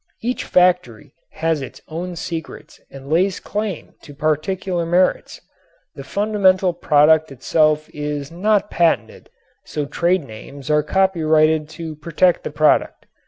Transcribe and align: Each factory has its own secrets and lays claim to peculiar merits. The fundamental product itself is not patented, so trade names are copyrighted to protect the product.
Each 0.23 0.45
factory 0.45 1.13
has 1.33 1.61
its 1.61 1.79
own 1.87 2.15
secrets 2.15 2.81
and 2.89 3.07
lays 3.07 3.39
claim 3.39 3.93
to 4.01 4.15
peculiar 4.15 4.83
merits. 4.83 5.39
The 5.93 6.03
fundamental 6.03 6.73
product 6.73 7.31
itself 7.31 7.87
is 7.93 8.31
not 8.31 8.71
patented, 8.71 9.29
so 9.63 9.85
trade 9.85 10.23
names 10.23 10.71
are 10.71 10.81
copyrighted 10.81 11.69
to 11.77 11.95
protect 11.97 12.43
the 12.43 12.49
product. 12.49 13.05